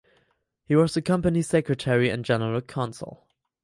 [0.65, 3.27] He was the company Secretary and General Counsel.